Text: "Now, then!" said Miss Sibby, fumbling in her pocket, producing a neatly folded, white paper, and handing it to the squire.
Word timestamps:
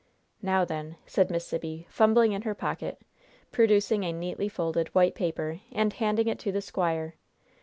"Now, 0.41 0.65
then!" 0.65 0.95
said 1.05 1.29
Miss 1.29 1.45
Sibby, 1.45 1.85
fumbling 1.87 2.31
in 2.31 2.41
her 2.41 2.55
pocket, 2.55 2.99
producing 3.51 4.03
a 4.03 4.11
neatly 4.11 4.49
folded, 4.49 4.87
white 4.95 5.13
paper, 5.13 5.59
and 5.71 5.93
handing 5.93 6.27
it 6.27 6.39
to 6.39 6.51
the 6.51 6.59
squire. 6.59 7.13